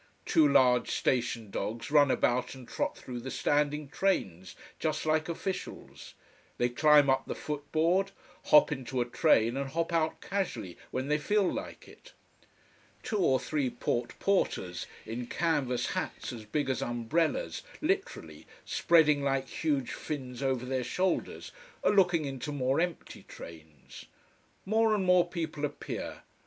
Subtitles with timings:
[0.25, 6.15] Two large station dogs run about and trot through the standing trains, just like officials.
[6.57, 8.09] They climb up the footboard,
[8.45, 12.13] hop into a train and hop out casually when they feel like it.
[13.03, 19.47] Two or three port porters, in canvas hats as big as umbrellas, literally, spreading like
[19.47, 21.51] huge fins over their shoulders,
[21.83, 24.05] are looking into more empty trains.
[24.65, 26.23] More and more people appear.